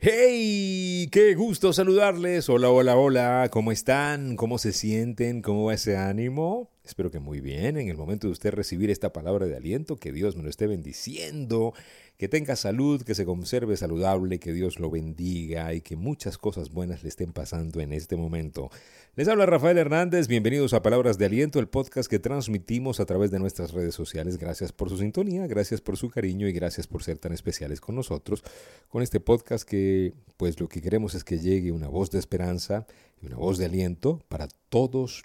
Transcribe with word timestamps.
¡Hey! 0.00 1.08
¡Qué 1.10 1.34
gusto 1.34 1.72
saludarles! 1.72 2.48
Hola, 2.48 2.70
hola, 2.70 2.96
hola. 2.96 3.48
¿Cómo 3.50 3.72
están? 3.72 4.36
¿Cómo 4.36 4.58
se 4.58 4.72
sienten? 4.72 5.42
¿Cómo 5.42 5.64
va 5.64 5.74
ese 5.74 5.96
ánimo? 5.96 6.70
Espero 6.88 7.10
que 7.10 7.20
muy 7.20 7.42
bien. 7.42 7.76
En 7.76 7.90
el 7.90 7.98
momento 7.98 8.28
de 8.28 8.32
usted 8.32 8.50
recibir 8.50 8.88
esta 8.88 9.12
palabra 9.12 9.44
de 9.44 9.54
aliento, 9.54 9.96
que 9.96 10.10
Dios 10.10 10.36
me 10.36 10.42
lo 10.42 10.48
esté 10.48 10.66
bendiciendo 10.66 11.74
que 12.18 12.28
tenga 12.28 12.56
salud, 12.56 13.02
que 13.02 13.14
se 13.14 13.24
conserve 13.24 13.76
saludable, 13.76 14.40
que 14.40 14.52
Dios 14.52 14.80
lo 14.80 14.90
bendiga 14.90 15.72
y 15.72 15.82
que 15.82 15.94
muchas 15.94 16.36
cosas 16.36 16.70
buenas 16.70 17.04
le 17.04 17.10
estén 17.10 17.32
pasando 17.32 17.80
en 17.80 17.92
este 17.92 18.16
momento. 18.16 18.70
Les 19.14 19.28
habla 19.28 19.46
Rafael 19.46 19.78
Hernández, 19.78 20.26
bienvenidos 20.26 20.72
a 20.72 20.82
Palabras 20.82 21.16
de 21.16 21.26
Aliento, 21.26 21.60
el 21.60 21.68
podcast 21.68 22.10
que 22.10 22.18
transmitimos 22.18 22.98
a 22.98 23.06
través 23.06 23.30
de 23.30 23.38
nuestras 23.38 23.72
redes 23.72 23.94
sociales. 23.94 24.36
Gracias 24.36 24.72
por 24.72 24.90
su 24.90 24.98
sintonía, 24.98 25.46
gracias 25.46 25.80
por 25.80 25.96
su 25.96 26.10
cariño 26.10 26.48
y 26.48 26.52
gracias 26.52 26.88
por 26.88 27.04
ser 27.04 27.18
tan 27.18 27.32
especiales 27.32 27.80
con 27.80 27.94
nosotros, 27.94 28.42
con 28.88 29.04
este 29.04 29.20
podcast 29.20 29.68
que 29.68 30.12
pues 30.36 30.58
lo 30.58 30.68
que 30.68 30.82
queremos 30.82 31.14
es 31.14 31.22
que 31.22 31.38
llegue 31.38 31.70
una 31.70 31.86
voz 31.86 32.10
de 32.10 32.18
esperanza 32.18 32.84
y 33.22 33.26
una 33.26 33.36
voz 33.36 33.58
de 33.58 33.66
aliento 33.66 34.24
para 34.28 34.48
todos 34.48 34.67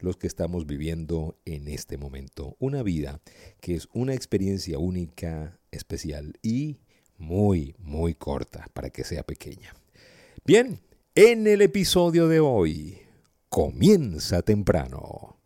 los 0.01 0.17
que 0.17 0.27
estamos 0.27 0.65
viviendo 0.65 1.37
en 1.45 1.67
este 1.67 1.97
momento. 1.97 2.55
Una 2.59 2.81
vida 2.81 3.21
que 3.59 3.75
es 3.75 3.89
una 3.93 4.13
experiencia 4.13 4.79
única, 4.79 5.59
especial 5.71 6.33
y 6.41 6.79
muy, 7.17 7.75
muy 7.77 8.13
corta 8.13 8.67
para 8.73 8.89
que 8.89 9.03
sea 9.03 9.23
pequeña. 9.23 9.73
Bien, 10.45 10.79
en 11.15 11.45
el 11.47 11.61
episodio 11.61 12.27
de 12.27 12.39
hoy, 12.39 12.97
comienza 13.49 14.41
temprano. 14.41 15.37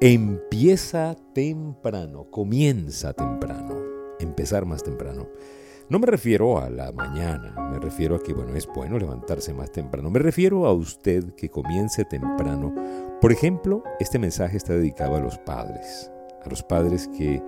Empieza 0.00 1.16
temprano, 1.34 2.30
comienza 2.30 3.12
temprano, 3.12 3.82
empezar 4.20 4.64
más 4.64 4.82
temprano. 4.82 5.28
No 5.88 6.00
me 6.00 6.06
refiero 6.06 6.58
a 6.58 6.68
la 6.68 6.90
mañana, 6.90 7.54
me 7.70 7.78
refiero 7.78 8.16
a 8.16 8.22
que, 8.22 8.32
bueno, 8.32 8.56
es 8.56 8.66
bueno 8.66 8.98
levantarse 8.98 9.54
más 9.54 9.70
temprano. 9.70 10.10
Me 10.10 10.18
refiero 10.18 10.66
a 10.66 10.72
usted 10.72 11.34
que 11.36 11.48
comience 11.48 12.04
temprano. 12.04 12.74
Por 13.20 13.30
ejemplo, 13.30 13.84
este 14.00 14.18
mensaje 14.18 14.56
está 14.56 14.72
dedicado 14.72 15.14
a 15.14 15.20
los 15.20 15.38
padres, 15.38 16.10
a 16.44 16.48
los 16.48 16.64
padres 16.64 17.08
que 17.16 17.40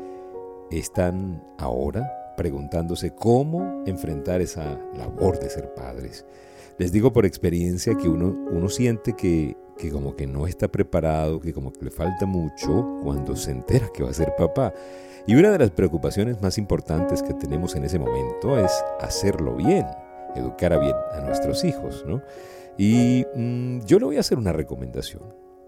están 0.70 1.42
ahora 1.58 2.08
preguntándose 2.36 3.12
cómo 3.12 3.82
enfrentar 3.86 4.40
esa 4.40 4.78
labor 4.94 5.40
de 5.40 5.50
ser 5.50 5.74
padres. 5.74 6.24
Les 6.78 6.92
digo 6.92 7.12
por 7.12 7.26
experiencia 7.26 7.96
que 7.96 8.08
uno, 8.08 8.36
uno 8.52 8.68
siente 8.68 9.14
que, 9.14 9.56
que 9.76 9.90
como 9.90 10.14
que 10.14 10.28
no 10.28 10.46
está 10.46 10.68
preparado, 10.68 11.40
que 11.40 11.52
como 11.52 11.72
que 11.72 11.84
le 11.84 11.90
falta 11.90 12.24
mucho 12.24 13.00
cuando 13.02 13.34
se 13.34 13.50
entera 13.50 13.88
que 13.92 14.04
va 14.04 14.10
a 14.10 14.14
ser 14.14 14.34
papá. 14.36 14.72
Y 15.26 15.34
una 15.34 15.50
de 15.50 15.58
las 15.58 15.70
preocupaciones 15.70 16.40
más 16.40 16.56
importantes 16.56 17.22
que 17.22 17.34
tenemos 17.34 17.74
en 17.74 17.84
ese 17.84 17.98
momento 17.98 18.56
es 18.58 18.72
hacerlo 19.00 19.56
bien, 19.56 19.86
educar 20.36 20.72
a 20.72 20.78
bien 20.78 20.94
a 21.12 21.20
nuestros 21.20 21.64
hijos, 21.64 22.04
¿no? 22.06 22.22
Y 22.78 23.26
mm, 23.34 23.80
yo 23.80 23.98
le 23.98 24.06
voy 24.06 24.16
a 24.16 24.20
hacer 24.20 24.38
una 24.38 24.52
recomendación. 24.52 25.22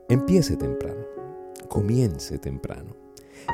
Empiece 0.08 0.56
temprano, 0.56 1.04
comience 1.68 2.38
temprano, 2.38 2.96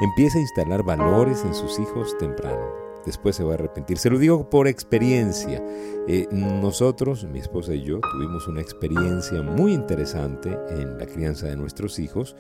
empiece 0.02 0.38
a 0.38 0.42
instalar 0.42 0.82
valores 0.82 1.42
en 1.44 1.54
sus 1.54 1.78
hijos 1.78 2.16
temprano. 2.18 2.85
Después 3.06 3.36
se 3.36 3.44
va 3.44 3.52
a 3.52 3.54
arrepentir. 3.54 3.98
Se 3.98 4.10
lo 4.10 4.18
digo 4.18 4.50
por 4.50 4.68
experiencia. 4.68 5.64
Eh, 6.08 6.26
nosotros, 6.30 7.24
mi 7.24 7.38
esposa 7.38 7.72
y 7.74 7.82
yo, 7.82 8.00
tuvimos 8.00 8.46
una 8.48 8.60
experiencia 8.60 9.40
muy 9.42 9.72
interesante 9.72 10.58
en 10.70 10.98
la 10.98 11.06
crianza 11.06 11.46
de 11.46 11.56
nuestros 11.56 11.98
hijos 11.98 12.36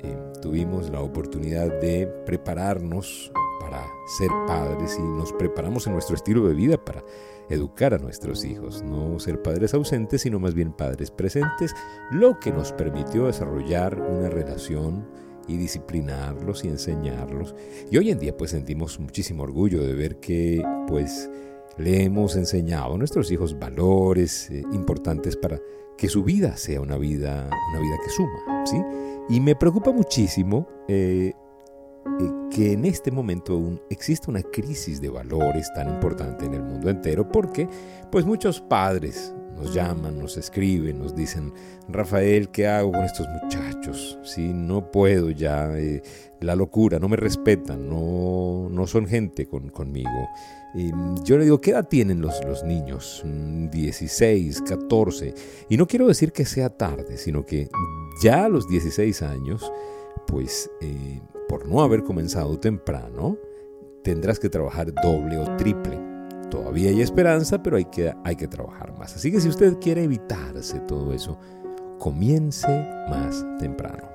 eh, 0.00 0.16
tuvimos 0.42 0.90
la 0.90 1.00
oportunidad 1.00 1.80
de 1.80 2.06
prepararnos 2.26 3.32
para 3.60 3.82
ser 4.18 4.28
padres 4.46 4.96
y 4.98 5.02
nos 5.02 5.32
preparamos 5.32 5.86
en 5.86 5.94
nuestro 5.94 6.14
estilo 6.14 6.46
de 6.46 6.54
vida 6.54 6.76
para 6.76 7.02
educar 7.48 7.94
a 7.94 7.98
nuestros 7.98 8.44
hijos, 8.44 8.82
no 8.82 9.18
ser 9.18 9.40
padres 9.40 9.72
ausentes, 9.72 10.22
sino 10.22 10.38
más 10.38 10.54
bien 10.54 10.72
padres 10.72 11.10
presentes, 11.10 11.74
lo 12.10 12.38
que 12.38 12.52
nos 12.52 12.72
permitió 12.72 13.26
desarrollar 13.26 14.00
una 14.00 14.28
relación 14.28 15.08
y 15.48 15.56
disciplinarlos 15.56 16.64
y 16.64 16.68
enseñarlos. 16.68 17.54
Y 17.90 17.98
hoy 17.98 18.10
en 18.10 18.18
día 18.18 18.36
pues 18.36 18.50
sentimos 18.50 18.98
muchísimo 18.98 19.42
orgullo 19.42 19.82
de 19.82 19.94
ver 19.94 20.16
que 20.16 20.62
pues 20.88 21.30
le 21.78 22.04
hemos 22.04 22.36
enseñado 22.36 22.94
a 22.94 22.98
nuestros 22.98 23.30
hijos 23.30 23.58
valores 23.58 24.50
eh, 24.50 24.62
importantes 24.72 25.36
para 25.36 25.60
que 25.96 26.08
su 26.08 26.24
vida 26.24 26.56
sea 26.56 26.80
una 26.80 26.98
vida, 26.98 27.48
una 27.70 27.80
vida 27.80 27.96
que 28.04 28.10
suma, 28.10 28.66
¿sí? 28.66 28.76
Y 29.28 29.40
me 29.40 29.56
preocupa 29.56 29.92
muchísimo 29.92 30.68
eh, 30.88 31.32
eh, 32.20 32.32
que 32.50 32.72
en 32.72 32.84
este 32.84 33.10
momento 33.10 33.54
aún 33.54 33.80
existe 33.90 34.30
una 34.30 34.42
crisis 34.42 35.00
de 35.00 35.08
valores 35.08 35.72
tan 35.74 35.88
importante 35.88 36.44
en 36.44 36.54
el 36.54 36.62
mundo 36.62 36.90
entero, 36.90 37.28
porque 37.28 37.68
pues 38.10 38.24
muchos 38.24 38.60
padres 38.60 39.34
nos 39.54 39.74
llaman, 39.74 40.18
nos 40.18 40.36
escriben, 40.36 40.98
nos 40.98 41.14
dicen, 41.14 41.52
Rafael, 41.88 42.50
¿qué 42.50 42.66
hago 42.66 42.92
con 42.92 43.04
estos 43.04 43.26
muchachos? 43.42 43.65
Si 43.94 44.52
no 44.52 44.90
puedo 44.90 45.30
ya, 45.30 45.76
eh, 45.78 46.02
la 46.40 46.56
locura, 46.56 46.98
no 46.98 47.08
me 47.08 47.16
respetan, 47.16 47.88
no, 47.88 48.68
no 48.70 48.86
son 48.86 49.06
gente 49.06 49.46
con, 49.46 49.70
conmigo. 49.70 50.28
Y 50.74 50.92
yo 51.24 51.38
le 51.38 51.44
digo, 51.44 51.60
¿qué 51.60 51.70
edad 51.70 51.88
tienen 51.88 52.20
los, 52.20 52.44
los 52.44 52.62
niños? 52.64 53.22
16, 53.24 54.60
mm, 54.60 54.64
14. 54.64 55.34
Y 55.68 55.76
no 55.76 55.86
quiero 55.86 56.06
decir 56.06 56.32
que 56.32 56.44
sea 56.44 56.68
tarde, 56.68 57.16
sino 57.16 57.46
que 57.46 57.70
ya 58.22 58.44
a 58.44 58.48
los 58.48 58.68
16 58.68 59.22
años, 59.22 59.72
pues 60.26 60.70
eh, 60.82 61.20
por 61.48 61.66
no 61.66 61.82
haber 61.82 62.02
comenzado 62.02 62.58
temprano, 62.58 63.38
tendrás 64.02 64.38
que 64.38 64.50
trabajar 64.50 64.92
doble 65.02 65.38
o 65.38 65.56
triple. 65.56 65.98
Todavía 66.50 66.90
hay 66.90 67.00
esperanza, 67.00 67.62
pero 67.62 67.76
hay 67.76 67.86
que, 67.86 68.12
hay 68.24 68.36
que 68.36 68.46
trabajar 68.46 68.96
más. 68.98 69.16
Así 69.16 69.32
que 69.32 69.40
si 69.40 69.48
usted 69.48 69.78
quiere 69.78 70.04
evitarse 70.04 70.78
todo 70.80 71.12
eso, 71.12 71.38
comience 71.98 72.68
más 73.08 73.44
temprano. 73.58 74.08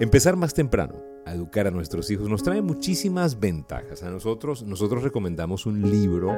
Empezar 0.00 0.36
más 0.36 0.54
temprano 0.54 0.94
a 1.26 1.32
educar 1.32 1.66
a 1.66 1.70
nuestros 1.70 2.10
hijos 2.10 2.28
nos 2.28 2.42
trae 2.42 2.60
muchísimas 2.62 3.38
ventajas. 3.38 4.02
A 4.02 4.10
nosotros, 4.10 4.62
nosotros 4.62 5.02
recomendamos 5.02 5.66
un 5.66 5.82
libro 5.90 6.32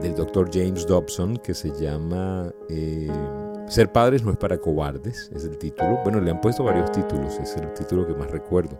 del 0.00 0.14
doctor 0.14 0.50
James 0.52 0.86
Dobson 0.86 1.36
que 1.36 1.54
se 1.54 1.70
llama 1.80 2.52
eh, 2.68 3.10
Ser 3.68 3.90
padres 3.90 4.22
no 4.22 4.30
es 4.30 4.36
para 4.36 4.58
cobardes, 4.58 5.30
es 5.34 5.44
el 5.44 5.56
título. 5.56 5.98
Bueno, 6.02 6.20
le 6.20 6.30
han 6.30 6.40
puesto 6.40 6.64
varios 6.64 6.92
títulos, 6.92 7.38
es 7.38 7.56
el 7.56 7.72
título 7.72 8.06
que 8.06 8.14
más 8.14 8.30
recuerdo. 8.30 8.78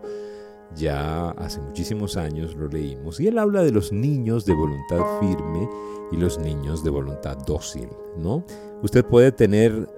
Ya 0.77 1.31
hace 1.31 1.61
muchísimos 1.61 2.17
años 2.17 2.55
lo 2.57 2.69
leímos 2.69 3.21
y 3.21 3.29
él 3.29 3.39
habla 3.39 3.63
de 3.63 3.71
los 3.71 3.93
niños 3.93 4.45
de 4.45 4.55
voluntad 4.55 5.01
firme 5.21 5.69
y 6.13 6.17
los 6.17 6.39
niños 6.39 6.85
de 6.85 6.91
voluntad 6.91 7.39
dócil, 7.47 7.89
¿no? 8.19 8.45
Usted 8.83 9.05
puede 9.05 9.33
tener 9.33 9.89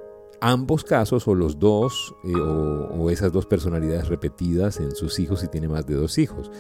ambos 0.41 0.85
casos 0.85 1.27
o 1.29 1.35
los 1.35 1.59
dos 1.59 2.15
eh, 2.25 2.35
o, 2.35 3.11
esas 3.11 3.33
dos 3.33 3.47
personalidades 3.47 4.09
repetidas 4.09 4.81
en 4.81 4.95
sus 4.95 5.19
hijos 5.19 5.41
si 5.41 5.49
tiene 5.49 5.69
más 5.69 5.87
de 5.87 5.95
dos 5.95 6.19
hijos. 6.19 6.51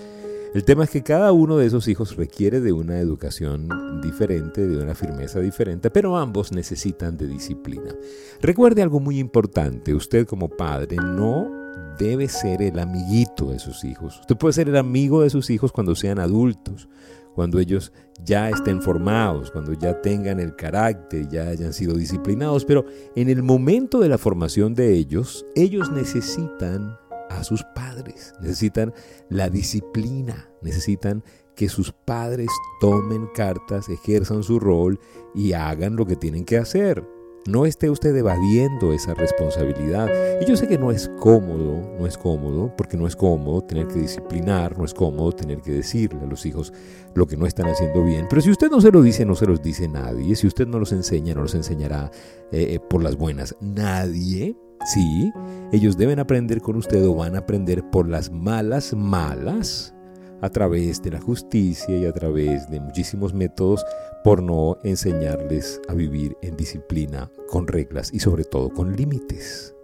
El 0.55 0.65
tema 0.65 0.85
es 0.85 0.91
que 0.91 1.03
cada 1.03 1.33
uno 1.33 1.59
de 1.59 1.67
esos 1.67 1.87
hijos 1.87 2.17
requiere 2.17 2.61
de 2.61 2.73
una 2.73 2.99
educación 2.99 4.01
diferente, 4.01 4.67
de 4.67 4.83
una 4.83 4.95
firmeza 4.95 5.41
diferente, 5.41 5.91
pero 5.91 6.17
ambos 6.17 6.53
necesitan 6.53 7.19
de 7.19 7.27
disciplina. 7.27 7.95
Recuerde 8.41 8.81
algo 8.81 8.99
muy 8.99 9.19
importante, 9.19 9.95
usted 9.95 10.27
como 10.27 10.49
padre 10.49 10.97
no 10.97 11.51
debe 11.99 12.29
ser 12.29 12.63
el 12.63 12.79
amiguito 12.79 13.51
de 13.51 13.59
sus 13.59 13.85
hijos. 13.85 14.21
Usted 14.21 14.37
puede 14.37 14.55
ser 14.55 14.69
el 14.69 14.77
amigo 14.77 15.23
de 15.23 15.31
sus 15.31 15.51
hijos 15.51 15.73
cuando 15.73 15.95
sean 15.95 16.19
adultos, 16.19 16.89
cuando 17.37 17.59
ellos 17.59 17.93
ya 18.25 18.49
estén 18.49 18.81
formados, 18.81 19.51
cuando 19.51 19.75
ya 19.75 20.01
tengan 20.01 20.41
el 20.41 20.57
carácter, 20.57 21.29
ya 21.29 21.49
hayan 21.49 21.75
sido 21.75 21.95
disciplinados, 21.95 22.65
pero 22.65 22.87
en 23.15 23.29
el 23.29 23.43
momento 23.43 24.01
de 24.01 24.09
la 24.09 24.17
formación 24.17 24.75
de 24.75 24.95
ellos, 24.95 25.45
ellos 25.55 25.93
necesitan 25.93 26.97
a 27.29 27.45
sus 27.45 27.63
padres, 27.75 28.33
necesitan 28.41 28.95
la 29.29 29.51
disciplina, 29.51 30.49
necesitan 30.63 31.23
que 31.55 31.69
sus 31.69 31.93
padres 31.93 32.49
tomen 32.81 33.29
cartas, 33.35 33.91
ejerzan 33.91 34.43
su 34.43 34.59
rol 34.59 34.99
y 35.35 35.53
hagan 35.53 35.95
lo 35.95 36.07
que 36.07 36.17
tienen 36.17 36.47
que 36.47 36.57
hacer. 36.57 37.05
No 37.47 37.65
esté 37.65 37.91
usted 37.91 38.15
evadiendo 38.17 38.93
esa 38.93 39.15
responsabilidad. 39.15 40.09
Y 40.41 40.47
yo 40.47 40.57
sé 40.57 40.67
que 40.67 40.79
no 40.79 40.91
es 40.91 41.09
cómodo, 41.21 41.97
no 41.99 42.07
es 42.07 42.19
cómodo, 42.19 42.75
porque 42.77 42.97
no 42.97 43.07
es 43.07 43.15
cómodo 43.15 43.63
tener 43.63 43.87
que 43.87 44.01
disciplinar, 44.01 44.77
no 44.77 44.85
es 44.85 44.93
cómodo 44.93 45.33
tener 45.33 45.61
que 45.61 45.73
decirle 45.73 46.21
a 46.23 46.27
los 46.27 46.45
hijos 46.45 46.73
lo 47.15 47.27
que 47.27 47.37
no 47.37 47.47
están 47.47 47.67
haciendo 47.67 48.03
bien. 48.03 48.27
Pero 48.29 48.43
si 48.43 48.51
usted 48.51 48.71
no 48.71 48.81
se 48.81 48.91
lo 48.91 49.03
dice, 49.03 49.25
no 49.25 49.35
se 49.35 49.47
los 49.47 49.63
dice 49.63 49.89
nadie. 49.89 50.35
Si 50.37 50.47
usted 50.47 50.67
no 50.67 50.79
los 50.79 50.93
enseña, 50.93 51.35
no 51.35 51.43
los 51.43 51.55
enseñará 51.55 52.11
eh, 52.53 52.75
eh, 52.75 52.81
por 52.81 53.03
las 53.03 53.17
buenas 53.17 53.57
nadie. 53.61 54.57
Sí, 54.85 55.33
ellos 55.73 55.97
deben 55.97 56.21
aprender 56.21 56.61
con 56.61 56.77
usted 56.77 57.05
o 57.07 57.15
van 57.15 57.35
a 57.35 57.39
aprender 57.39 57.83
por 57.91 58.09
las 58.09 58.31
malas, 58.31 58.95
malas 58.95 59.96
a 60.41 60.51
través 60.51 61.03
de 61.03 61.11
la 61.11 61.21
justicia 61.21 61.97
y 61.97 62.05
a 62.05 62.13
través 62.13 62.69
de 62.71 62.81
muchísimos 62.81 63.35
métodos 63.35 63.85
por 64.25 64.43
no 64.43 64.77
enseñarles 64.83 65.81
a 65.89 65.95
vivir 65.95 66.37
en 66.43 66.57
disciplina, 66.57 67.31
con 67.49 67.67
reglas 67.67 68.13
y 68.13 68.21
sobre 68.21 68.45
todo 68.45 68.71
con 68.71 68.97
límites. 68.97 69.75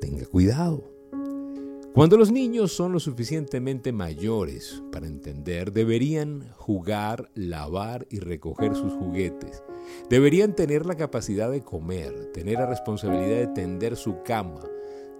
Tenga 0.00 0.26
cuidado. 0.26 0.90
Cuando 1.92 2.16
los 2.16 2.30
niños 2.30 2.70
son 2.72 2.92
lo 2.92 3.00
suficientemente 3.00 3.92
mayores 3.92 4.80
para 4.92 5.08
entender, 5.08 5.72
deberían 5.72 6.48
jugar, 6.54 7.30
lavar 7.34 8.06
y 8.10 8.20
recoger 8.20 8.76
sus 8.76 8.92
juguetes. 8.92 9.64
Deberían 10.08 10.54
tener 10.54 10.86
la 10.86 10.94
capacidad 10.94 11.50
de 11.50 11.62
comer, 11.62 12.30
tener 12.32 12.58
la 12.58 12.66
responsabilidad 12.66 13.38
de 13.38 13.48
tender 13.48 13.96
su 13.96 14.22
cama, 14.22 14.62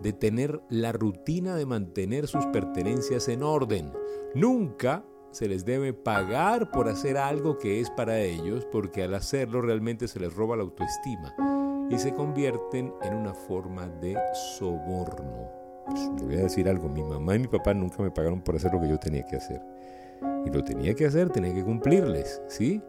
de 0.02 0.12
tener 0.12 0.60
la 0.68 0.92
rutina 0.92 1.56
de 1.56 1.66
mantener 1.66 2.26
sus 2.26 2.46
pertenencias 2.46 3.28
en 3.28 3.42
orden. 3.42 3.92
Nunca 4.34 5.04
se 5.30 5.48
les 5.48 5.64
debe 5.64 5.92
pagar 5.92 6.70
por 6.70 6.88
hacer 6.88 7.16
algo 7.16 7.58
que 7.58 7.80
es 7.80 7.90
para 7.90 8.20
ellos, 8.20 8.66
porque 8.70 9.02
al 9.02 9.14
hacerlo 9.14 9.62
realmente 9.62 10.08
se 10.08 10.20
les 10.20 10.34
roba 10.34 10.56
la 10.56 10.62
autoestima 10.62 11.34
y 11.90 11.98
se 11.98 12.12
convierten 12.14 12.92
en 13.02 13.14
una 13.14 13.34
forma 13.34 13.86
de 13.86 14.16
soborno. 14.58 15.50
Pues, 15.86 16.08
le 16.18 16.24
voy 16.24 16.36
a 16.36 16.42
decir 16.42 16.68
algo, 16.68 16.88
mi 16.88 17.02
mamá 17.02 17.34
y 17.34 17.40
mi 17.40 17.48
papá 17.48 17.74
nunca 17.74 18.02
me 18.02 18.10
pagaron 18.10 18.40
por 18.42 18.56
hacer 18.56 18.72
lo 18.72 18.80
que 18.80 18.88
yo 18.88 18.98
tenía 18.98 19.24
que 19.24 19.36
hacer. 19.36 19.60
Y 20.46 20.50
lo 20.50 20.62
tenía 20.62 20.94
que 20.94 21.06
hacer, 21.06 21.30
tenía 21.30 21.52
que 21.52 21.64
cumplirles, 21.64 22.42
¿sí? 22.46 22.82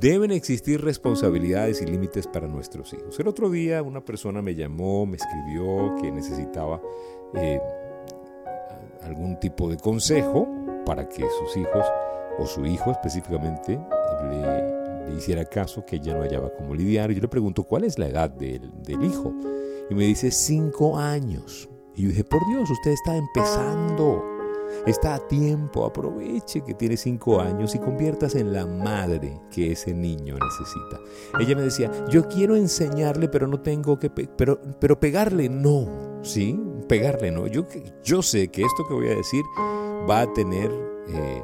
Deben 0.00 0.30
existir 0.30 0.80
responsabilidades 0.80 1.82
y 1.82 1.86
límites 1.86 2.26
para 2.26 2.46
nuestros 2.46 2.92
hijos. 2.92 3.18
El 3.20 3.28
otro 3.28 3.50
día 3.50 3.82
una 3.82 4.04
persona 4.04 4.42
me 4.42 4.54
llamó, 4.54 5.06
me 5.06 5.16
escribió 5.16 5.94
que 6.00 6.10
necesitaba 6.10 6.80
eh, 7.34 7.60
algún 9.02 9.38
tipo 9.38 9.68
de 9.68 9.76
consejo 9.76 10.48
para 10.86 11.08
que 11.08 11.24
sus 11.38 11.56
hijos, 11.56 11.84
o 12.38 12.46
su 12.46 12.64
hijo 12.64 12.90
específicamente, 12.90 13.78
le, 14.30 15.16
hiciera 15.16 15.44
caso, 15.44 15.84
que 15.84 15.96
ella 15.96 16.14
no 16.14 16.22
hallaba 16.22 16.50
cómo 16.56 16.74
lidiar. 16.74 17.10
Y 17.10 17.16
yo 17.16 17.20
le 17.20 17.28
pregunto, 17.28 17.64
¿cuál 17.64 17.84
es 17.84 17.98
la 17.98 18.08
edad 18.08 18.30
del, 18.30 18.72
del 18.82 19.04
hijo? 19.04 19.34
Y 19.90 19.94
me 19.94 20.04
dice, 20.04 20.30
cinco 20.30 20.96
años. 20.96 21.68
Y 21.94 22.02
yo 22.02 22.08
dije, 22.08 22.24
por 22.24 22.40
Dios, 22.48 22.70
usted 22.70 22.92
está 22.92 23.16
empezando. 23.16 24.31
Está 24.86 25.14
a 25.14 25.28
tiempo, 25.28 25.84
aproveche 25.84 26.62
que 26.62 26.74
tiene 26.74 26.96
cinco 26.96 27.40
años 27.40 27.74
y 27.74 27.78
conviértase 27.78 28.40
en 28.40 28.52
la 28.52 28.66
madre 28.66 29.40
que 29.50 29.72
ese 29.72 29.94
niño 29.94 30.36
necesita. 30.38 31.00
Ella 31.38 31.56
me 31.56 31.62
decía, 31.62 31.90
yo 32.08 32.28
quiero 32.28 32.56
enseñarle, 32.56 33.28
pero 33.28 33.46
no 33.46 33.60
tengo 33.60 33.98
que, 33.98 34.10
pero, 34.10 34.60
pero 34.80 34.98
pegarle 34.98 35.48
no, 35.48 36.20
¿sí? 36.22 36.58
Pegarle 36.88 37.30
no. 37.30 37.46
Yo, 37.46 37.66
yo 38.02 38.22
sé 38.22 38.48
que 38.48 38.62
esto 38.62 38.86
que 38.86 38.94
voy 38.94 39.08
a 39.08 39.14
decir 39.14 39.42
va 40.08 40.22
a 40.22 40.32
tener 40.32 40.70
eh, 41.08 41.42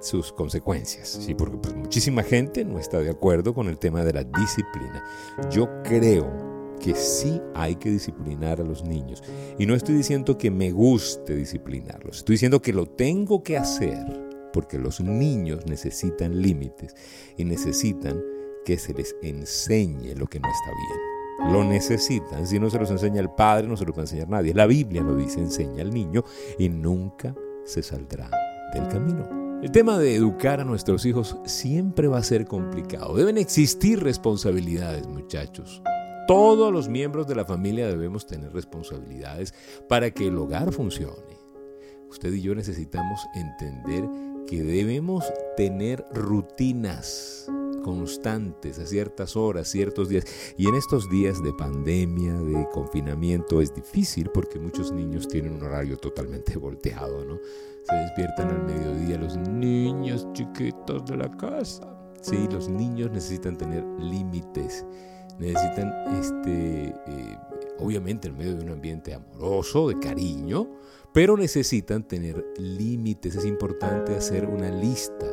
sus 0.00 0.32
consecuencias, 0.32 1.08
¿sí? 1.08 1.34
Porque 1.34 1.56
pues, 1.56 1.74
muchísima 1.74 2.22
gente 2.22 2.64
no 2.64 2.78
está 2.78 3.00
de 3.00 3.10
acuerdo 3.10 3.54
con 3.54 3.68
el 3.68 3.78
tema 3.78 4.04
de 4.04 4.12
la 4.12 4.24
disciplina. 4.24 5.04
Yo 5.50 5.68
creo 5.82 6.55
que 6.80 6.94
sí 6.94 7.40
hay 7.54 7.76
que 7.76 7.90
disciplinar 7.90 8.60
a 8.60 8.64
los 8.64 8.84
niños. 8.84 9.22
Y 9.58 9.66
no 9.66 9.74
estoy 9.74 9.96
diciendo 9.96 10.38
que 10.38 10.50
me 10.50 10.70
guste 10.70 11.34
disciplinarlos, 11.34 12.18
estoy 12.18 12.34
diciendo 12.34 12.62
que 12.62 12.72
lo 12.72 12.86
tengo 12.86 13.42
que 13.42 13.56
hacer 13.56 14.26
porque 14.52 14.78
los 14.78 15.00
niños 15.00 15.66
necesitan 15.66 16.40
límites 16.40 16.94
y 17.36 17.44
necesitan 17.44 18.22
que 18.64 18.78
se 18.78 18.94
les 18.94 19.14
enseñe 19.22 20.14
lo 20.16 20.26
que 20.26 20.40
no 20.40 20.48
está 20.48 20.70
bien. 20.70 21.52
Lo 21.52 21.62
necesitan, 21.62 22.46
si 22.46 22.58
no 22.58 22.70
se 22.70 22.78
los 22.78 22.90
enseña 22.90 23.20
el 23.20 23.30
padre, 23.30 23.68
no 23.68 23.76
se 23.76 23.84
lo 23.84 23.94
a 23.94 24.00
enseñar 24.00 24.28
nadie. 24.28 24.54
La 24.54 24.66
Biblia 24.66 25.02
lo 25.02 25.14
dice, 25.14 25.40
enseña 25.40 25.82
al 25.82 25.92
niño 25.92 26.24
y 26.58 26.68
nunca 26.68 27.34
se 27.64 27.82
saldrá 27.82 28.30
del 28.72 28.88
camino. 28.88 29.46
El 29.62 29.70
tema 29.70 29.98
de 29.98 30.14
educar 30.14 30.60
a 30.60 30.64
nuestros 30.64 31.04
hijos 31.06 31.36
siempre 31.44 32.08
va 32.08 32.18
a 32.18 32.22
ser 32.22 32.46
complicado. 32.46 33.14
Deben 33.14 33.38
existir 33.38 34.02
responsabilidades, 34.02 35.06
muchachos. 35.06 35.82
Todos 36.26 36.72
los 36.72 36.88
miembros 36.88 37.28
de 37.28 37.36
la 37.36 37.44
familia 37.44 37.86
debemos 37.86 38.26
tener 38.26 38.52
responsabilidades 38.52 39.54
para 39.88 40.10
que 40.10 40.26
el 40.26 40.36
hogar 40.36 40.72
funcione. 40.72 41.38
Usted 42.10 42.32
y 42.32 42.42
yo 42.42 42.54
necesitamos 42.54 43.20
entender 43.34 44.08
que 44.46 44.62
debemos 44.62 45.24
tener 45.56 46.04
rutinas 46.12 47.50
constantes 47.84 48.80
a 48.80 48.86
ciertas 48.86 49.36
horas, 49.36 49.68
ciertos 49.68 50.08
días. 50.08 50.24
Y 50.56 50.66
en 50.66 50.74
estos 50.74 51.08
días 51.08 51.40
de 51.40 51.52
pandemia, 51.52 52.34
de 52.34 52.66
confinamiento, 52.72 53.60
es 53.60 53.72
difícil 53.72 54.28
porque 54.34 54.58
muchos 54.58 54.90
niños 54.90 55.28
tienen 55.28 55.54
un 55.54 55.62
horario 55.62 55.96
totalmente 55.96 56.56
volteado, 56.58 57.24
¿no? 57.24 57.38
Se 57.84 57.94
despiertan 57.94 58.48
al 58.48 58.64
mediodía 58.64 59.18
los 59.18 59.36
niños 59.36 60.26
chiquitos 60.32 61.04
de 61.04 61.16
la 61.16 61.30
casa. 61.36 61.96
Sí, 62.20 62.48
los 62.50 62.68
niños 62.68 63.12
necesitan 63.12 63.56
tener 63.56 63.84
límites 64.00 64.84
necesitan, 65.38 65.92
este, 66.18 66.88
eh, 66.88 67.38
obviamente, 67.78 68.28
en 68.28 68.36
medio 68.36 68.56
de 68.56 68.64
un 68.64 68.70
ambiente 68.70 69.14
amoroso, 69.14 69.88
de 69.88 69.98
cariño, 69.98 70.68
pero 71.12 71.36
necesitan 71.36 72.06
tener 72.06 72.44
límites. 72.58 73.36
Es 73.36 73.44
importante 73.44 74.14
hacer 74.14 74.46
una 74.46 74.70
lista 74.70 75.26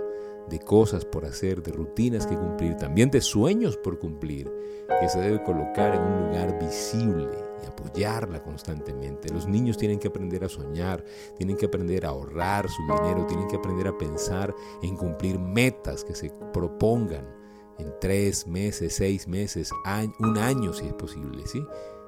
de 0.49 0.59
cosas 0.59 1.05
por 1.05 1.25
hacer, 1.25 1.63
de 1.63 1.71
rutinas 1.71 2.27
que 2.27 2.37
cumplir, 2.37 2.75
también 2.75 3.09
de 3.09 3.21
sueños 3.21 3.77
por 3.77 3.99
cumplir, 3.99 4.51
que 4.99 5.09
se 5.09 5.19
debe 5.19 5.43
colocar 5.43 5.95
en 5.95 6.01
un 6.01 6.27
lugar 6.27 6.59
visible 6.59 7.29
y 7.63 7.65
apoyarla 7.65 8.43
constantemente. 8.43 9.33
Los 9.33 9.47
niños 9.47 9.77
tienen 9.77 9.99
que 9.99 10.09
aprender 10.09 10.43
a 10.43 10.49
soñar, 10.49 11.03
tienen 11.37 11.57
que 11.57 11.65
aprender 11.65 12.05
a 12.05 12.09
ahorrar 12.09 12.69
su 12.69 12.81
dinero, 12.83 13.25
tienen 13.25 13.47
que 13.47 13.55
aprender 13.55 13.87
a 13.87 13.97
pensar 13.97 14.53
en 14.81 14.95
cumplir 14.97 15.39
metas 15.39 16.03
que 16.03 16.13
se 16.13 16.29
propongan 16.51 17.42
en 17.79 17.93
tres 17.99 18.47
meses, 18.47 18.95
seis 18.95 19.27
meses, 19.27 19.71
un 20.19 20.37
año 20.37 20.73
si 20.73 20.85
es 20.85 20.93
posible, 20.93 21.45
¿sí? 21.47 21.65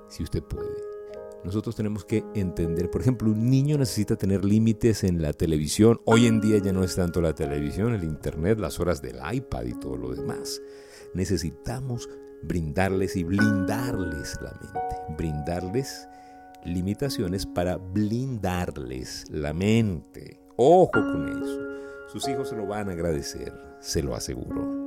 Si 0.08 0.24
usted 0.24 0.44
puede. 0.44 0.96
Nosotros 1.46 1.76
tenemos 1.76 2.06
que 2.06 2.24
entender, 2.34 2.90
por 2.90 3.02
ejemplo, 3.02 3.30
un 3.30 3.52
niño 3.52 3.78
necesita 3.78 4.16
tener 4.16 4.44
límites 4.44 5.04
en 5.04 5.22
la 5.22 5.32
televisión. 5.32 6.02
Hoy 6.06 6.26
en 6.26 6.42
día 6.42 6.58
ya 6.58 6.74
no 6.74 6.84
es 6.84 6.96
tanto 6.96 7.22
la 7.22 7.36
televisión, 7.36 7.94
el 7.94 8.04
internet, 8.04 8.60
las 8.60 8.80
horas 8.80 9.00
del 9.00 9.20
iPad 9.32 9.66
y 9.66 9.74
todo 9.74 9.96
lo 9.96 10.16
demás. 10.16 10.60
Necesitamos 11.14 12.10
brindarles 12.42 13.16
y 13.16 13.24
blindarles 13.24 14.40
la 14.42 14.54
mente, 14.60 14.96
brindarles 15.16 16.08
limitaciones 16.66 17.46
para 17.46 17.78
blindarles 17.78 19.26
la 19.30 19.54
mente. 19.54 20.40
Ojo 20.58 20.92
con 20.92 21.30
eso. 21.30 21.60
Sus 22.12 22.28
hijos 22.28 22.50
se 22.50 22.56
lo 22.56 22.66
van 22.66 22.90
a 22.90 22.94
agradecer, 22.94 23.54
se 23.80 24.02
lo 24.02 24.16
aseguro. 24.16 24.85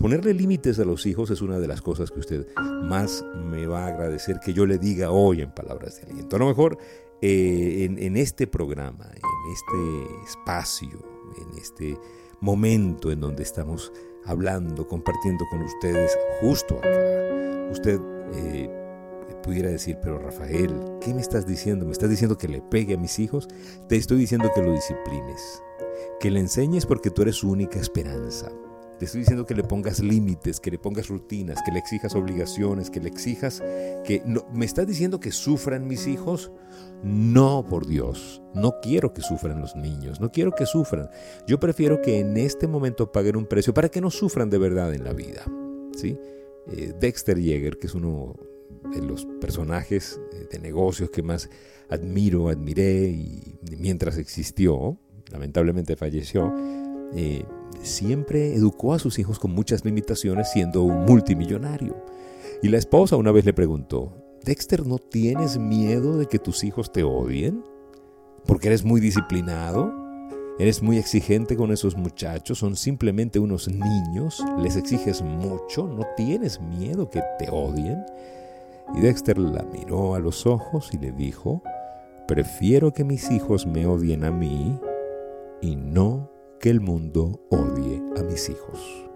Ponerle 0.00 0.32
límites 0.32 0.78
a 0.78 0.86
los 0.86 1.04
hijos 1.04 1.30
es 1.30 1.42
una 1.42 1.58
de 1.58 1.68
las 1.68 1.82
cosas 1.82 2.10
que 2.10 2.20
usted 2.20 2.46
más 2.56 3.22
me 3.34 3.66
va 3.66 3.84
a 3.84 3.88
agradecer 3.88 4.40
que 4.40 4.54
yo 4.54 4.64
le 4.64 4.78
diga 4.78 5.10
hoy 5.10 5.42
en 5.42 5.50
palabras 5.50 6.00
de 6.00 6.10
aliento. 6.10 6.36
A 6.36 6.38
lo 6.38 6.46
mejor 6.46 6.78
eh, 7.20 7.86
en, 7.98 8.16
este 8.16 8.46
programa, 8.46 9.10
en 9.12 9.52
este 9.52 10.24
espacio, 10.24 11.04
en 11.36 11.58
este 11.58 11.98
momento 12.40 13.12
en 13.12 13.20
donde 13.20 13.42
estamos 13.42 13.92
hablando, 14.24 14.88
compartiendo 14.88 15.44
con 15.50 15.60
ustedes 15.60 16.16
justo 16.40 16.78
acá, 16.78 17.68
usted 17.70 18.00
eh, 18.36 18.70
pudiera 19.42 19.68
decir, 19.68 19.98
pero 20.02 20.18
Rafael, 20.18 20.80
¿qué 21.02 21.12
me 21.12 21.20
estás 21.20 21.46
diciendo? 21.46 21.84
¿Me 21.84 21.92
estás 21.92 22.08
diciendo 22.08 22.38
que 22.38 22.48
le 22.48 22.62
pegue 22.62 22.94
a 22.94 22.98
mis 22.98 23.18
hijos? 23.18 23.48
Te 23.86 23.96
estoy 23.96 24.16
diciendo 24.16 24.48
que 24.54 24.62
lo 24.62 24.72
disciplines, 24.72 25.62
que 26.20 26.30
le 26.30 26.40
enseñes 26.40 26.86
porque 26.86 27.10
tú 27.10 27.20
eres 27.20 27.36
su 27.36 27.50
única 27.50 27.78
esperanza. 27.78 28.50
Te 29.00 29.06
estoy 29.06 29.20
diciendo 29.20 29.46
que 29.46 29.54
le 29.54 29.64
pongas 29.64 30.00
límites, 30.00 30.60
que 30.60 30.70
le 30.70 30.78
pongas 30.78 31.08
rutinas, 31.08 31.62
que 31.64 31.72
le 31.72 31.78
exijas 31.78 32.14
obligaciones, 32.14 32.90
que 32.90 33.00
le 33.00 33.08
exijas 33.08 33.62
que... 34.04 34.22
No, 34.26 34.46
¿Me 34.52 34.66
estás 34.66 34.86
diciendo 34.86 35.20
que 35.20 35.32
sufran 35.32 35.88
mis 35.88 36.06
hijos? 36.06 36.52
No, 37.02 37.64
por 37.66 37.86
Dios. 37.86 38.42
No 38.54 38.74
quiero 38.82 39.14
que 39.14 39.22
sufran 39.22 39.58
los 39.58 39.74
niños, 39.74 40.20
no 40.20 40.30
quiero 40.30 40.52
que 40.52 40.66
sufran. 40.66 41.08
Yo 41.46 41.58
prefiero 41.58 42.02
que 42.02 42.18
en 42.18 42.36
este 42.36 42.68
momento 42.68 43.10
paguen 43.10 43.36
un 43.36 43.46
precio 43.46 43.72
para 43.72 43.88
que 43.88 44.02
no 44.02 44.10
sufran 44.10 44.50
de 44.50 44.58
verdad 44.58 44.92
en 44.92 45.04
la 45.04 45.14
vida. 45.14 45.46
¿sí? 45.96 46.18
Eh, 46.70 46.92
Dexter 47.00 47.40
Yeager, 47.40 47.78
que 47.78 47.86
es 47.86 47.94
uno 47.94 48.34
de 48.94 49.00
los 49.00 49.24
personajes 49.40 50.20
eh, 50.34 50.46
de 50.52 50.58
negocios 50.58 51.08
que 51.08 51.22
más 51.22 51.48
admiro, 51.88 52.50
admiré 52.50 53.08
y 53.08 53.58
mientras 53.78 54.18
existió, 54.18 54.98
lamentablemente 55.32 55.96
falleció, 55.96 56.52
eh, 57.14 57.44
siempre 57.82 58.54
educó 58.54 58.94
a 58.94 58.98
sus 58.98 59.18
hijos 59.18 59.38
con 59.38 59.52
muchas 59.52 59.84
limitaciones 59.84 60.50
siendo 60.50 60.82
un 60.82 61.04
multimillonario. 61.04 61.96
Y 62.62 62.68
la 62.68 62.78
esposa 62.78 63.16
una 63.16 63.32
vez 63.32 63.44
le 63.44 63.52
preguntó, 63.52 64.12
Dexter, 64.44 64.86
¿no 64.86 64.98
tienes 64.98 65.58
miedo 65.58 66.16
de 66.16 66.26
que 66.26 66.38
tus 66.38 66.64
hijos 66.64 66.92
te 66.92 67.02
odien? 67.02 67.62
Porque 68.46 68.68
eres 68.68 68.84
muy 68.84 69.00
disciplinado, 69.00 69.92
eres 70.58 70.82
muy 70.82 70.98
exigente 70.98 71.56
con 71.56 71.72
esos 71.72 71.96
muchachos, 71.96 72.58
son 72.58 72.76
simplemente 72.76 73.38
unos 73.38 73.68
niños, 73.68 74.44
les 74.62 74.76
exiges 74.76 75.22
mucho, 75.22 75.86
no 75.86 76.06
tienes 76.16 76.60
miedo 76.60 77.08
que 77.10 77.22
te 77.38 77.48
odien. 77.50 78.04
Y 78.94 79.00
Dexter 79.00 79.38
la 79.38 79.62
miró 79.62 80.14
a 80.14 80.18
los 80.18 80.46
ojos 80.46 80.90
y 80.92 80.98
le 80.98 81.12
dijo, 81.12 81.62
prefiero 82.26 82.92
que 82.92 83.04
mis 83.04 83.30
hijos 83.30 83.66
me 83.66 83.86
odien 83.86 84.24
a 84.24 84.30
mí 84.30 84.78
y 85.60 85.76
no 85.76 86.29
que 86.60 86.70
el 86.70 86.80
mundo 86.80 87.40
odie 87.50 88.02
a 88.18 88.22
mis 88.22 88.48
hijos. 88.50 89.08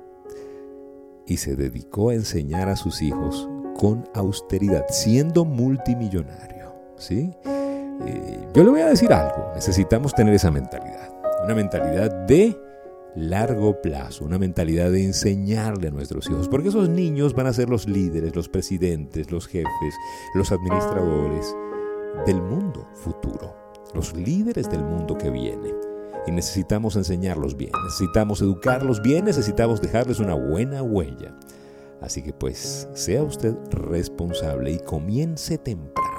Y 1.26 1.36
se 1.36 1.56
dedicó 1.56 2.08
a 2.10 2.14
enseñar 2.14 2.68
a 2.68 2.76
sus 2.76 3.02
hijos 3.02 3.48
con 3.76 4.04
austeridad, 4.14 4.86
siendo 4.88 5.44
multimillonario. 5.44 6.72
¿sí? 6.96 7.30
Eh, 8.06 8.48
yo 8.54 8.64
le 8.64 8.70
voy 8.70 8.80
a 8.80 8.88
decir 8.88 9.12
algo, 9.12 9.52
necesitamos 9.54 10.14
tener 10.14 10.34
esa 10.34 10.50
mentalidad, 10.50 11.14
una 11.44 11.54
mentalidad 11.54 12.10
de 12.26 12.56
largo 13.14 13.80
plazo, 13.80 14.24
una 14.24 14.38
mentalidad 14.38 14.90
de 14.90 15.04
enseñarle 15.04 15.88
a 15.88 15.90
nuestros 15.90 16.28
hijos, 16.28 16.48
porque 16.48 16.68
esos 16.68 16.88
niños 16.88 17.34
van 17.34 17.46
a 17.46 17.52
ser 17.52 17.68
los 17.68 17.86
líderes, 17.86 18.34
los 18.34 18.48
presidentes, 18.48 19.30
los 19.30 19.46
jefes, 19.46 19.94
los 20.34 20.50
administradores 20.50 21.54
del 22.26 22.40
mundo 22.42 22.88
futuro, 22.94 23.54
los 23.94 24.14
líderes 24.16 24.68
del 24.70 24.82
mundo 24.82 25.16
que 25.16 25.30
viene. 25.30 25.93
Y 26.26 26.32
necesitamos 26.32 26.96
enseñarlos 26.96 27.56
bien, 27.56 27.72
necesitamos 27.84 28.40
educarlos 28.40 29.02
bien, 29.02 29.26
necesitamos 29.26 29.80
dejarles 29.80 30.20
una 30.20 30.34
buena 30.34 30.82
huella. 30.82 31.36
Así 32.00 32.22
que 32.22 32.32
pues 32.32 32.88
sea 32.92 33.22
usted 33.22 33.54
responsable 33.70 34.72
y 34.72 34.78
comience 34.78 35.58
temprano. 35.58 36.14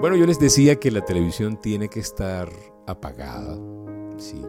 Bueno, 0.00 0.16
yo 0.16 0.26
les 0.26 0.38
decía 0.38 0.76
que 0.76 0.90
la 0.90 1.04
televisión 1.04 1.60
tiene 1.60 1.88
que 1.88 2.00
estar 2.00 2.48
apagada. 2.86 3.58
Sí. 4.18 4.42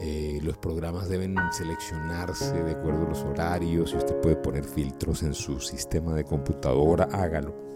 Eh, 0.00 0.38
los 0.42 0.56
programas 0.58 1.08
deben 1.08 1.34
seleccionarse 1.50 2.62
de 2.62 2.72
acuerdo 2.72 3.06
a 3.06 3.08
los 3.08 3.22
horarios. 3.22 3.90
Si 3.90 3.96
usted 3.96 4.20
puede 4.20 4.36
poner 4.36 4.64
filtros 4.64 5.24
en 5.24 5.34
su 5.34 5.58
sistema 5.58 6.14
de 6.14 6.24
computadora, 6.24 7.08
hágalo. 7.10 7.67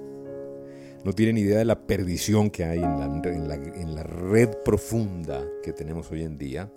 No 1.04 1.12
tienen 1.12 1.36
idea 1.36 1.58
de 1.58 1.64
la 1.64 1.86
perdición 1.86 2.48
que 2.48 2.64
hay 2.64 2.78
en 2.78 2.98
la, 3.48 3.54
en 3.54 3.94
la 3.94 4.02
red 4.04 4.48
profunda 4.64 5.44
que 5.64 5.72
tenemos 5.72 6.10
hoy 6.12 6.22
en 6.22 6.38
día. 6.38 6.70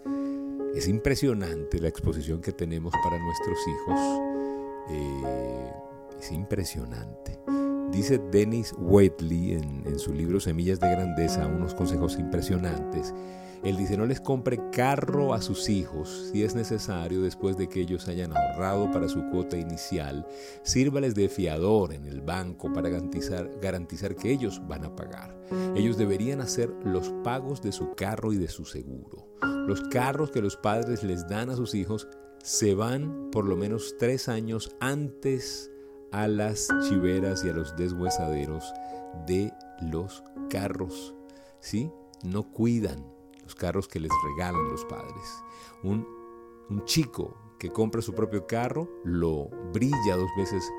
Es 0.75 0.87
impresionante 0.87 1.79
la 1.79 1.89
exposición 1.89 2.41
que 2.41 2.51
tenemos 2.51 2.91
para 3.03 3.19
nuestros 3.19 3.57
hijos. 3.67 3.99
Eh, 4.89 5.71
es 6.19 6.31
impresionante. 6.31 7.39
Dice 7.91 8.19
Dennis 8.31 8.73
Waitley 8.77 9.53
en, 9.53 9.83
en, 9.85 9.99
su 9.99 10.11
libro 10.11 10.39
Semillas 10.39 10.79
de 10.79 10.89
Grandeza 10.89 11.45
unos 11.45 11.75
consejos 11.75 12.17
impresionantes. 12.17 13.13
Él 13.63 13.77
dice, 13.77 13.97
no 13.97 14.05
les 14.05 14.21
compre 14.21 14.59
carro 14.71 15.33
a 15.33 15.41
sus 15.41 15.69
hijos 15.69 16.29
si 16.31 16.43
es 16.43 16.55
necesario 16.55 17.21
después 17.21 17.57
de 17.57 17.67
que 17.67 17.81
ellos 17.81 18.07
hayan 18.07 18.35
ahorrado 18.35 18.91
para 18.91 19.07
su 19.07 19.23
cuota 19.29 19.57
inicial. 19.57 20.25
Sírvales 20.63 21.15
de 21.15 21.29
fiador 21.29 21.93
en 21.93 22.05
el 22.05 22.21
banco 22.21 22.71
para 22.71 22.89
garantizar, 22.89 24.15
que 24.15 24.31
ellos 24.31 24.61
van 24.67 24.85
a 24.85 24.95
pagar. 24.95 25.35
Ellos 25.75 25.97
deberían 25.97 26.41
hacer 26.41 26.69
los 26.83 27.09
pagos 27.23 27.61
de 27.61 27.71
su 27.71 27.95
carro 27.95 28.33
y 28.33 28.37
de 28.37 28.47
su 28.47 28.65
seguro. 28.65 29.27
Los 29.41 29.81
carros 29.81 30.31
que 30.31 30.41
los 30.41 30.57
padres 30.57 31.03
les 31.03 31.27
dan 31.27 31.49
a 31.49 31.55
sus 31.55 31.73
hijos 31.73 32.07
se 32.43 32.75
van 32.75 33.31
por 33.31 33.45
lo 33.45 33.55
menos 33.55 33.95
tres 33.97 34.29
años 34.29 34.75
antes 34.79 35.71
a 36.11 36.27
las 36.27 36.67
chiveras 36.87 37.43
y 37.43 37.49
a 37.49 37.53
los 37.53 37.75
deshuesaderos 37.75 38.71
de 39.25 39.51
los 39.81 40.23
carros. 40.49 41.15
¿Sí? 41.59 41.91
No 42.23 42.51
cuidan 42.51 43.14
carros 43.55 43.87
que 43.87 43.99
les 43.99 44.11
regalan 44.29 44.69
los 44.69 44.85
padres. 44.85 45.43
Un, 45.83 46.07
un 46.69 46.85
chico 46.85 47.35
que 47.57 47.71
compra 47.71 48.01
su 48.01 48.13
propio 48.13 48.45
carro 48.45 48.87
lo 49.03 49.49
brilla 49.73 50.15
dos 50.15 50.29
veces 50.37 50.69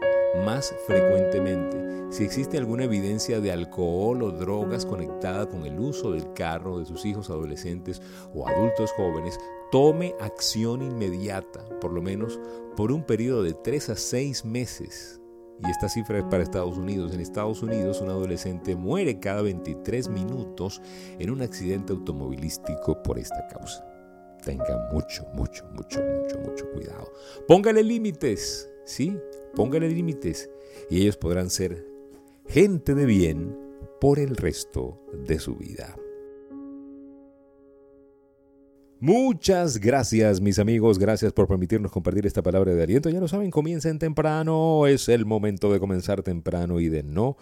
más 0.44 0.74
frecuentemente. 0.86 1.84
Si 2.10 2.24
existe 2.24 2.58
alguna 2.58 2.84
evidencia 2.84 3.40
de 3.40 3.50
alcohol 3.50 4.22
o 4.22 4.30
drogas 4.30 4.86
conectada 4.86 5.48
con 5.48 5.66
el 5.66 5.78
uso 5.78 6.12
del 6.12 6.32
carro 6.34 6.78
de 6.78 6.86
sus 6.86 7.04
hijos 7.04 7.30
adolescentes 7.30 8.00
o 8.34 8.46
adultos 8.46 8.92
jóvenes, 8.92 9.40
tome 9.72 10.14
acción 10.20 10.82
inmediata, 10.82 11.64
por 11.80 11.92
lo 11.92 12.02
menos 12.02 12.38
por 12.76 12.92
un 12.92 13.02
periodo 13.02 13.42
de 13.42 13.54
3 13.54 13.90
a 13.90 13.96
6 13.96 14.44
meses. 14.44 15.20
Y 15.64 15.70
esta 15.70 15.88
cifra 15.88 16.18
es 16.18 16.24
para 16.24 16.42
Estados 16.42 16.76
Unidos. 16.76 17.14
En 17.14 17.20
Estados 17.20 17.62
Unidos 17.62 18.00
un 18.00 18.10
adolescente 18.10 18.76
muere 18.76 19.18
cada 19.18 19.42
23 19.42 20.08
minutos 20.08 20.80
en 21.18 21.30
un 21.30 21.42
accidente 21.42 21.92
automovilístico 21.92 23.02
por 23.02 23.18
esta 23.18 23.46
causa. 23.48 23.84
Tenga 24.44 24.88
mucho, 24.92 25.26
mucho, 25.34 25.64
mucho, 25.72 26.00
mucho, 26.02 26.38
mucho 26.38 26.70
cuidado. 26.72 27.10
Póngale 27.48 27.82
límites, 27.82 28.70
¿sí? 28.84 29.16
Póngale 29.54 29.88
límites 29.88 30.50
y 30.90 31.00
ellos 31.02 31.16
podrán 31.16 31.50
ser 31.50 31.86
gente 32.46 32.94
de 32.94 33.06
bien 33.06 33.58
por 34.00 34.18
el 34.18 34.36
resto 34.36 35.00
de 35.26 35.38
su 35.38 35.56
vida. 35.56 35.96
Muchas 38.98 39.78
gracias 39.78 40.40
mis 40.40 40.58
amigos, 40.58 40.98
gracias 40.98 41.32
por 41.34 41.46
permitirnos 41.46 41.92
compartir 41.92 42.26
esta 42.26 42.42
palabra 42.42 42.74
de 42.74 42.82
aliento. 42.82 43.10
Ya 43.10 43.20
lo 43.20 43.28
saben, 43.28 43.50
comiencen 43.50 43.98
temprano, 43.98 44.86
es 44.86 45.10
el 45.10 45.26
momento 45.26 45.70
de 45.70 45.78
comenzar 45.78 46.22
temprano 46.22 46.80
y 46.80 46.88
de 46.88 47.02
no 47.02 47.36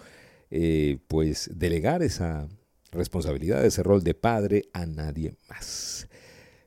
eh, 0.50 0.98
pues 1.06 1.48
delegar 1.54 2.02
esa 2.02 2.48
responsabilidad, 2.90 3.64
ese 3.64 3.84
rol 3.84 4.02
de 4.02 4.14
padre 4.14 4.64
a 4.72 4.84
nadie 4.84 5.36
más. 5.48 6.08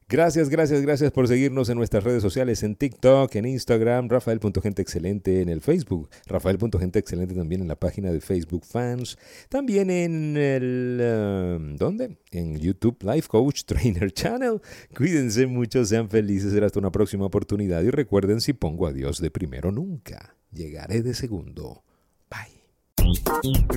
Gracias, 0.10 0.48
gracias, 0.48 0.82
gracias 0.82 1.12
por 1.12 1.28
seguirnos 1.28 1.68
en 1.68 1.78
nuestras 1.78 2.02
redes 2.02 2.22
sociales, 2.22 2.64
en 2.64 2.76
TikTok, 2.76 3.36
en 3.36 3.46
Instagram, 3.46 4.08
Rafael.genteexcelente 4.08 5.42
en 5.42 5.50
el 5.50 5.60
Facebook, 5.60 6.10
Rafael.genteexcelente 6.28 7.36
también 7.36 7.60
en 7.60 7.68
la 7.68 7.76
página 7.76 8.10
de 8.14 8.22
Facebook 8.22 8.64
Fans, 8.64 9.18
también 9.50 9.90
en 9.90 10.38
el... 10.38 11.58
Um, 11.60 11.76
¿Dónde? 11.76 12.20
En 12.32 12.58
YouTube 12.58 13.04
Life 13.04 13.28
Coach 13.28 13.66
Trainer 13.66 14.10
Channel. 14.14 14.62
Cuídense 14.96 15.46
mucho, 15.46 15.84
sean 15.84 16.10
felices, 16.10 16.54
será 16.54 16.68
hasta 16.68 16.80
una 16.80 16.92
próxima 16.92 17.26
oportunidad 17.26 17.84
y 17.84 17.90
recuerden 17.90 18.40
si 18.40 18.54
pongo 18.54 18.88
a 18.88 18.94
Dios 18.94 19.20
de 19.20 19.30
primero 19.30 19.74
nunca, 19.74 20.38
llegaré 20.54 21.02
de 21.02 21.16
segundo. 21.16 21.84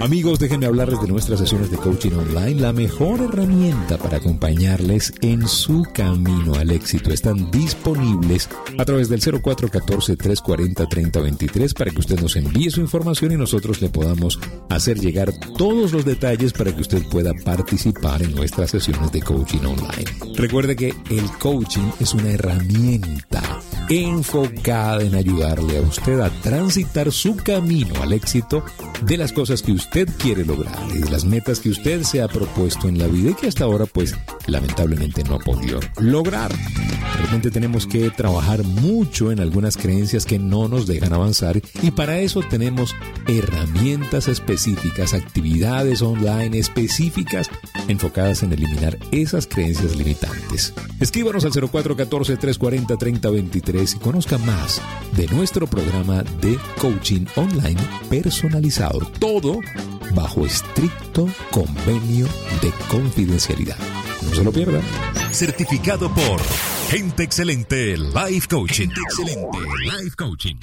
Amigos, 0.00 0.38
déjenme 0.38 0.66
hablarles 0.66 1.00
de 1.00 1.08
nuestras 1.08 1.40
sesiones 1.40 1.70
de 1.70 1.76
coaching 1.76 2.12
online, 2.12 2.60
la 2.60 2.72
mejor 2.72 3.20
herramienta 3.20 3.99
para 3.99 4.18
acompañarles 4.18 5.12
en 5.20 5.46
su 5.46 5.84
camino 5.92 6.54
al 6.54 6.70
éxito. 6.70 7.12
Están 7.12 7.50
disponibles 7.50 8.49
a 8.78 8.84
través 8.84 9.08
del 9.08 9.20
0414-340-3023 9.20 11.75
para 11.75 11.90
que 11.90 12.00
usted 12.00 12.20
nos 12.20 12.37
envíe 12.37 12.70
su 12.70 12.80
información 12.80 13.32
y 13.32 13.37
nosotros 13.37 13.82
le 13.82 13.88
podamos 13.88 14.38
hacer 14.68 14.99
llegar 14.99 15.32
todos 15.56 15.92
los 15.92 16.04
detalles 16.04 16.52
para 16.52 16.75
que 16.75 16.80
usted 16.80 17.02
pueda 17.10 17.32
participar 17.44 18.22
en 18.22 18.34
nuestras 18.34 18.70
sesiones 18.70 19.12
de 19.12 19.22
coaching 19.22 19.60
online. 19.60 20.04
Recuerde 20.34 20.76
que 20.76 20.94
el 21.10 21.30
coaching 21.38 21.90
es 22.00 22.14
una 22.14 22.30
herramienta 22.30 23.60
enfocada 23.90 25.02
en 25.02 25.16
ayudarle 25.16 25.78
a 25.78 25.80
usted 25.80 26.20
a 26.20 26.30
transitar 26.30 27.11
su 27.11 27.37
camino 27.37 28.00
al 28.00 28.12
éxito 28.12 28.64
de 29.02 29.16
las 29.16 29.32
cosas 29.32 29.62
que 29.62 29.73
usted 29.73 30.09
quiere 30.16 30.44
lograr 30.44 30.78
y 30.94 30.99
de 30.99 31.11
las 31.11 31.25
metas 31.25 31.59
que 31.59 31.70
usted 31.70 32.04
se 32.04 32.23
ha 32.23 32.28
propuesto 32.28 32.88
en 32.88 32.99
la 32.99 33.09
vida 33.09 33.30
y 33.30 33.35
que 33.35 33.49
hasta 33.49 33.64
ahora 33.64 33.87
pues 33.87 34.14
lamentablemente 34.47 35.25
no 35.25 35.35
ha 35.35 35.38
podido 35.40 35.80
lograr. 35.99 36.52
Realmente 37.18 37.50
tenemos 37.50 37.87
que 37.87 38.11
trabajar 38.11 38.62
mucho 38.62 39.32
en 39.32 39.40
algunas 39.40 39.76
creencias 39.76 40.25
que 40.25 40.38
no 40.38 40.68
nos 40.68 40.87
dejan 40.87 41.12
avanzar 41.12 41.61
y 41.82 41.90
para 41.90 42.20
eso 42.20 42.42
tenemos 42.49 42.94
herramientas 43.26 44.28
específicas, 44.28 45.14
actividades 45.14 46.00
online 46.00 46.59
específicas 46.59 47.50
enfocadas 47.90 48.42
en 48.42 48.52
eliminar 48.52 48.99
esas 49.11 49.47
creencias 49.47 49.97
limitantes. 49.97 50.75
Escríbanos 51.00 51.44
al 51.44 51.52
0414-340-3023 51.52 53.97
y 53.97 53.99
conozca 53.99 54.38
más 54.38 54.80
de 55.16 55.26
nuestro 55.28 55.66
programa 55.66 56.23
de 56.40 56.59
coaching 56.80 57.26
online 57.37 57.80
personalizado. 58.09 59.00
Todo 59.18 59.61
bajo 60.14 60.47
estricto 60.47 61.28
convenio 61.50 62.26
de 62.62 62.73
confidencialidad. 62.88 63.76
No 64.23 64.35
se 64.35 64.44
lo 64.44 64.52
pierda. 64.52 64.80
Certificado 65.32 66.12
por 66.12 66.40
Gente 66.90 67.23
Excelente 67.23 67.97
Life 67.97 68.49
Coaching. 68.49 68.88
Gente 68.88 69.00
Excelente 69.00 69.59
Life 69.85 70.16
Coaching. 70.16 70.56